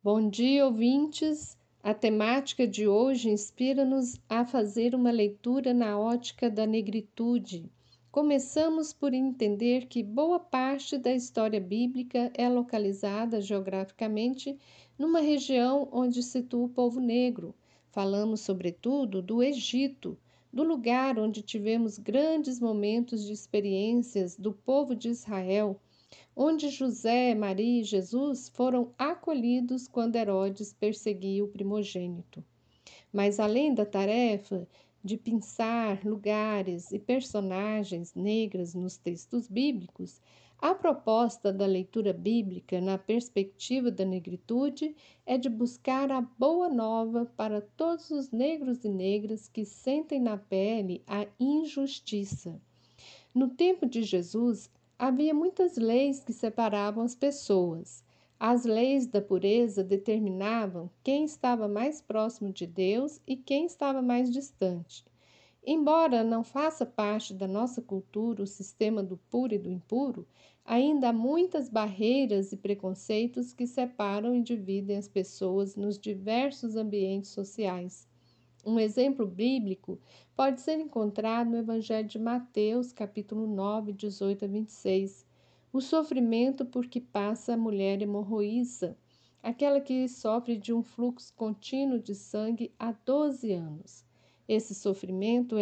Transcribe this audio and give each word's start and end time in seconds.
Bom 0.00 0.30
dia, 0.30 0.64
ouvintes! 0.64 1.58
A 1.82 1.92
temática 1.92 2.68
de 2.68 2.86
hoje 2.86 3.30
inspira-nos 3.30 4.14
a 4.28 4.44
fazer 4.44 4.94
uma 4.94 5.10
leitura 5.10 5.74
na 5.74 5.98
ótica 5.98 6.48
da 6.48 6.64
negritude. 6.64 7.68
Começamos 8.08 8.92
por 8.92 9.12
entender 9.12 9.86
que 9.86 10.04
boa 10.04 10.38
parte 10.38 10.96
da 10.96 11.12
história 11.12 11.60
bíblica 11.60 12.30
é 12.34 12.48
localizada 12.48 13.40
geograficamente 13.40 14.56
numa 14.96 15.18
região 15.18 15.88
onde 15.90 16.22
situa 16.22 16.66
o 16.66 16.68
povo 16.68 17.00
negro. 17.00 17.52
Falamos, 17.90 18.40
sobretudo, 18.42 19.20
do 19.20 19.42
Egito, 19.42 20.16
do 20.52 20.62
lugar 20.62 21.18
onde 21.18 21.42
tivemos 21.42 21.98
grandes 21.98 22.60
momentos 22.60 23.26
de 23.26 23.32
experiências 23.32 24.36
do 24.36 24.52
povo 24.52 24.94
de 24.94 25.08
Israel, 25.08 25.80
onde 26.40 26.68
José, 26.68 27.34
Maria 27.34 27.80
e 27.80 27.84
Jesus 27.84 28.48
foram 28.48 28.94
acolhidos 28.96 29.88
quando 29.88 30.14
Herodes 30.14 30.72
perseguia 30.72 31.44
o 31.44 31.48
primogênito. 31.48 32.44
Mas 33.12 33.40
além 33.40 33.74
da 33.74 33.84
tarefa 33.84 34.64
de 35.02 35.16
pensar 35.16 36.04
lugares 36.04 36.92
e 36.92 36.98
personagens 37.00 38.14
negras 38.14 38.72
nos 38.72 38.96
textos 38.96 39.48
bíblicos, 39.48 40.20
a 40.60 40.72
proposta 40.76 41.52
da 41.52 41.66
leitura 41.66 42.12
bíblica 42.12 42.80
na 42.80 42.96
perspectiva 42.96 43.90
da 43.90 44.04
negritude 44.04 44.94
é 45.26 45.36
de 45.36 45.48
buscar 45.48 46.12
a 46.12 46.20
boa 46.20 46.68
nova 46.68 47.26
para 47.36 47.60
todos 47.60 48.10
os 48.10 48.30
negros 48.30 48.84
e 48.84 48.88
negras 48.88 49.48
que 49.48 49.64
sentem 49.64 50.20
na 50.20 50.36
pele 50.36 51.02
a 51.04 51.26
injustiça. 51.40 52.60
No 53.34 53.48
tempo 53.48 53.86
de 53.86 54.02
Jesus, 54.02 54.70
havia 54.98 55.32
muitas 55.32 55.76
leis 55.76 56.24
que 56.24 56.32
separavam 56.32 57.04
as 57.04 57.14
pessoas. 57.14 58.02
As 58.40 58.64
leis 58.64 59.06
da 59.06 59.20
pureza 59.20 59.84
determinavam 59.84 60.90
quem 61.04 61.24
estava 61.24 61.68
mais 61.68 62.00
próximo 62.00 62.52
de 62.52 62.66
Deus 62.66 63.20
e 63.26 63.36
quem 63.36 63.66
estava 63.66 64.02
mais 64.02 64.30
distante. 64.30 65.04
Embora 65.64 66.24
não 66.24 66.42
faça 66.42 66.84
parte 66.84 67.32
da 67.32 67.46
nossa 67.46 67.80
cultura 67.80 68.42
o 68.42 68.46
sistema 68.46 69.02
do 69.02 69.16
puro 69.16 69.54
e 69.54 69.58
do 69.58 69.70
impuro, 69.70 70.26
ainda 70.64 71.10
há 71.10 71.12
muitas 71.12 71.68
barreiras 71.68 72.52
e 72.52 72.56
preconceitos 72.56 73.52
que 73.52 73.66
separam 73.66 74.34
e 74.34 74.42
dividem 74.42 74.96
as 74.96 75.08
pessoas 75.08 75.76
nos 75.76 75.98
diversos 75.98 76.74
ambientes 76.74 77.30
sociais. 77.30 78.08
Um 78.68 78.78
exemplo 78.78 79.26
bíblico 79.26 79.98
pode 80.36 80.60
ser 80.60 80.78
encontrado 80.78 81.48
no 81.48 81.56
Evangelho 81.56 82.06
de 82.06 82.18
Mateus, 82.18 82.92
capítulo 82.92 83.46
9, 83.46 83.94
18 83.94 84.44
a 84.44 84.48
26. 84.48 85.26
O 85.72 85.80
sofrimento 85.80 86.66
por 86.66 86.86
que 86.86 87.00
passa 87.00 87.54
a 87.54 87.56
mulher 87.56 88.02
hemorroísa, 88.02 88.94
aquela 89.42 89.80
que 89.80 90.06
sofre 90.06 90.54
de 90.54 90.74
um 90.74 90.82
fluxo 90.82 91.32
contínuo 91.34 91.98
de 91.98 92.14
sangue 92.14 92.70
há 92.78 92.92
12 92.92 93.54
anos. 93.54 94.04
Esse 94.46 94.74
sofrimento 94.74 95.56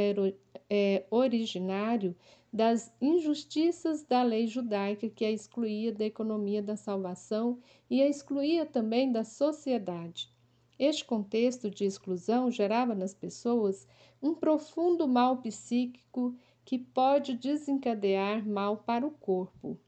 é 0.69 1.07
originário 1.09 2.13
das 2.53 2.93
injustiças 3.01 4.03
da 4.03 4.25
lei 4.25 4.49
judaica 4.49 5.09
que 5.09 5.25
a 5.25 5.31
excluía 5.31 5.93
da 5.93 6.05
economia 6.05 6.61
da 6.61 6.75
salvação 6.75 7.61
e 7.89 8.03
a 8.03 8.09
excluía 8.09 8.67
também 8.67 9.13
da 9.13 9.23
sociedade. 9.23 10.35
Este 10.79 11.05
contexto 11.05 11.71
de 11.71 11.85
exclusão 11.85 12.51
gerava 12.51 12.95
nas 12.95 13.15
pessoas 13.15 13.87
um 14.23 14.35
profundo 14.35 15.07
mal 15.09 15.39
psíquico 15.39 16.35
que 16.65 16.79
pode 16.79 17.35
desencadear 17.35 18.47
mal 18.47 18.79
para 18.79 19.07
o 19.07 19.11
corpo. 19.11 19.79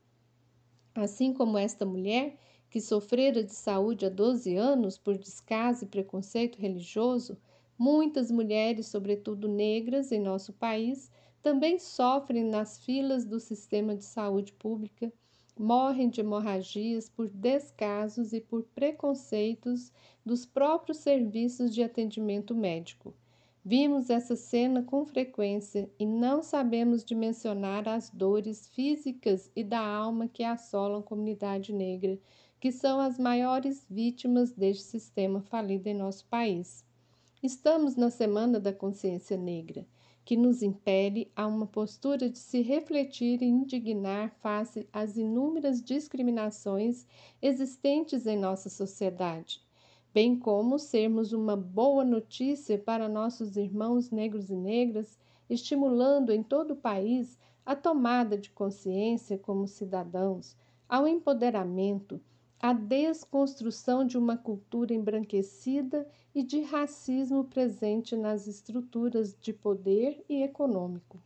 Assim 0.94 1.32
como 1.32 1.58
esta 1.58 1.84
mulher, 1.84 2.38
que 2.70 2.80
sofrera 2.80 3.42
de 3.42 3.54
saúde 3.54 4.06
há 4.06 4.08
12 4.08 4.56
anos 4.56 4.98
por 4.98 5.16
descaso 5.16 5.84
e 5.84 5.88
preconceito 5.88 6.58
religioso, 6.58 7.38
Muitas 7.78 8.28
mulheres, 8.28 8.88
sobretudo 8.88 9.46
negras, 9.46 10.10
em 10.10 10.18
nosso 10.18 10.52
país, 10.52 11.12
também 11.40 11.78
sofrem 11.78 12.42
nas 12.42 12.84
filas 12.84 13.24
do 13.24 13.38
sistema 13.38 13.94
de 13.94 14.04
saúde 14.04 14.52
pública, 14.52 15.12
morrem 15.58 16.08
de 16.08 16.20
hemorragias 16.20 17.08
por 17.08 17.28
descasos 17.28 18.32
e 18.32 18.40
por 18.40 18.62
preconceitos 18.74 19.92
dos 20.24 20.46
próprios 20.46 20.98
serviços 20.98 21.74
de 21.74 21.82
atendimento 21.82 22.54
médico. 22.54 23.14
Vimos 23.64 24.08
essa 24.08 24.34
cena 24.34 24.82
com 24.82 25.04
frequência 25.04 25.90
e 25.98 26.06
não 26.06 26.42
sabemos 26.42 27.04
dimensionar 27.04 27.88
as 27.88 28.08
dores 28.08 28.68
físicas 28.68 29.50
e 29.54 29.62
da 29.62 29.80
alma 29.80 30.28
que 30.28 30.42
assolam 30.42 31.00
a 31.00 31.02
comunidade 31.02 31.72
negra, 31.72 32.18
que 32.60 32.72
são 32.72 32.98
as 32.98 33.18
maiores 33.18 33.86
vítimas 33.90 34.52
deste 34.52 34.84
sistema 34.84 35.42
falido 35.42 35.88
em 35.88 35.94
nosso 35.94 36.24
país. 36.26 36.84
Estamos 37.42 37.94
na 37.94 38.10
Semana 38.10 38.58
da 38.58 38.72
Consciência 38.72 39.36
Negra, 39.36 39.86
que 40.28 40.36
nos 40.36 40.62
impele 40.62 41.32
a 41.34 41.46
uma 41.46 41.66
postura 41.66 42.28
de 42.28 42.36
se 42.36 42.60
refletir 42.60 43.40
e 43.40 43.46
indignar 43.46 44.30
face 44.42 44.86
às 44.92 45.16
inúmeras 45.16 45.82
discriminações 45.82 47.06
existentes 47.40 48.26
em 48.26 48.36
nossa 48.36 48.68
sociedade, 48.68 49.62
bem 50.12 50.38
como 50.38 50.78
sermos 50.78 51.32
uma 51.32 51.56
boa 51.56 52.04
notícia 52.04 52.76
para 52.76 53.08
nossos 53.08 53.56
irmãos 53.56 54.10
negros 54.10 54.50
e 54.50 54.54
negras, 54.54 55.18
estimulando 55.48 56.30
em 56.30 56.42
todo 56.42 56.72
o 56.72 56.76
país 56.76 57.38
a 57.64 57.74
tomada 57.74 58.36
de 58.36 58.50
consciência 58.50 59.38
como 59.38 59.66
cidadãos, 59.66 60.54
ao 60.86 61.08
empoderamento 61.08 62.20
a 62.60 62.72
desconstrução 62.72 64.04
de 64.04 64.18
uma 64.18 64.36
cultura 64.36 64.92
embranquecida 64.94 66.06
e 66.34 66.42
de 66.42 66.60
racismo 66.62 67.44
presente 67.44 68.16
nas 68.16 68.46
estruturas 68.46 69.36
de 69.40 69.52
poder 69.52 70.24
e 70.28 70.42
econômico. 70.42 71.22